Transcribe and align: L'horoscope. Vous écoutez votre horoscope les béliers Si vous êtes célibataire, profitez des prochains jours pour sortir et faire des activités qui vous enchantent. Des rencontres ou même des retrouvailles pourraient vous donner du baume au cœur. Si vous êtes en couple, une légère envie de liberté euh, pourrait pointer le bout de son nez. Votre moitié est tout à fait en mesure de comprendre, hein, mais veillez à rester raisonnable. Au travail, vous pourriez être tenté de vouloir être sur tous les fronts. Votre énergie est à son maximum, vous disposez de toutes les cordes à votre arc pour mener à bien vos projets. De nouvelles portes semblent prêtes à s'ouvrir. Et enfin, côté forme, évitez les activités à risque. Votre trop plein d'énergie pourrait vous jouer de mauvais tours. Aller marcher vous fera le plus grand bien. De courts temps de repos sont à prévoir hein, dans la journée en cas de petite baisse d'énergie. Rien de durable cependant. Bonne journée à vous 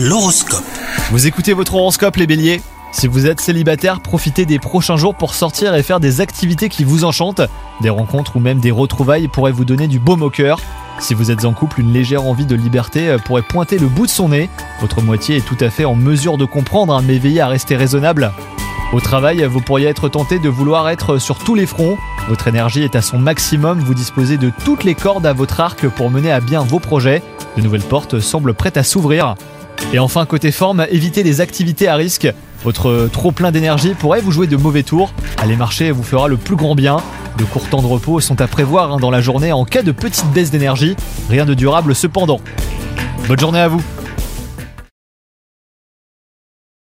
L'horoscope. 0.00 0.62
Vous 1.10 1.26
écoutez 1.26 1.54
votre 1.54 1.74
horoscope 1.74 2.14
les 2.18 2.28
béliers 2.28 2.60
Si 2.92 3.08
vous 3.08 3.26
êtes 3.26 3.40
célibataire, 3.40 3.98
profitez 3.98 4.46
des 4.46 4.60
prochains 4.60 4.96
jours 4.96 5.16
pour 5.16 5.34
sortir 5.34 5.74
et 5.74 5.82
faire 5.82 5.98
des 5.98 6.20
activités 6.20 6.68
qui 6.68 6.84
vous 6.84 7.02
enchantent. 7.02 7.40
Des 7.80 7.90
rencontres 7.90 8.36
ou 8.36 8.38
même 8.38 8.60
des 8.60 8.70
retrouvailles 8.70 9.26
pourraient 9.26 9.50
vous 9.50 9.64
donner 9.64 9.88
du 9.88 9.98
baume 9.98 10.22
au 10.22 10.30
cœur. 10.30 10.60
Si 11.00 11.14
vous 11.14 11.32
êtes 11.32 11.44
en 11.44 11.52
couple, 11.52 11.80
une 11.80 11.92
légère 11.92 12.22
envie 12.22 12.46
de 12.46 12.54
liberté 12.54 13.08
euh, 13.08 13.18
pourrait 13.18 13.42
pointer 13.42 13.76
le 13.76 13.88
bout 13.88 14.06
de 14.06 14.12
son 14.12 14.28
nez. 14.28 14.48
Votre 14.80 15.02
moitié 15.02 15.38
est 15.38 15.44
tout 15.44 15.56
à 15.58 15.68
fait 15.68 15.84
en 15.84 15.96
mesure 15.96 16.38
de 16.38 16.44
comprendre, 16.44 16.94
hein, 16.94 17.02
mais 17.04 17.18
veillez 17.18 17.40
à 17.40 17.48
rester 17.48 17.74
raisonnable. 17.74 18.30
Au 18.92 19.00
travail, 19.00 19.42
vous 19.46 19.60
pourriez 19.60 19.88
être 19.88 20.08
tenté 20.08 20.38
de 20.38 20.48
vouloir 20.48 20.88
être 20.90 21.18
sur 21.18 21.38
tous 21.38 21.56
les 21.56 21.66
fronts. 21.66 21.98
Votre 22.28 22.46
énergie 22.46 22.84
est 22.84 22.94
à 22.94 23.02
son 23.02 23.18
maximum, 23.18 23.80
vous 23.80 23.94
disposez 23.94 24.36
de 24.36 24.52
toutes 24.64 24.84
les 24.84 24.94
cordes 24.94 25.26
à 25.26 25.32
votre 25.32 25.60
arc 25.60 25.88
pour 25.88 26.08
mener 26.08 26.30
à 26.30 26.38
bien 26.38 26.62
vos 26.62 26.78
projets. 26.78 27.20
De 27.56 27.62
nouvelles 27.62 27.80
portes 27.80 28.20
semblent 28.20 28.54
prêtes 28.54 28.76
à 28.76 28.82
s'ouvrir. 28.82 29.34
Et 29.92 29.98
enfin, 29.98 30.26
côté 30.26 30.52
forme, 30.52 30.86
évitez 30.90 31.22
les 31.22 31.40
activités 31.40 31.88
à 31.88 31.96
risque. 31.96 32.32
Votre 32.64 33.08
trop 33.12 33.30
plein 33.30 33.52
d'énergie 33.52 33.94
pourrait 33.94 34.20
vous 34.20 34.32
jouer 34.32 34.46
de 34.46 34.56
mauvais 34.56 34.82
tours. 34.82 35.12
Aller 35.38 35.56
marcher 35.56 35.90
vous 35.90 36.02
fera 36.02 36.28
le 36.28 36.36
plus 36.36 36.56
grand 36.56 36.74
bien. 36.74 36.98
De 37.38 37.44
courts 37.44 37.68
temps 37.68 37.82
de 37.82 37.86
repos 37.86 38.20
sont 38.20 38.40
à 38.40 38.48
prévoir 38.48 38.92
hein, 38.92 38.96
dans 38.98 39.10
la 39.10 39.20
journée 39.20 39.52
en 39.52 39.64
cas 39.64 39.82
de 39.82 39.92
petite 39.92 40.30
baisse 40.32 40.50
d'énergie. 40.50 40.96
Rien 41.30 41.46
de 41.46 41.54
durable 41.54 41.94
cependant. 41.94 42.40
Bonne 43.28 43.38
journée 43.38 43.60
à 43.60 43.68
vous 43.68 43.82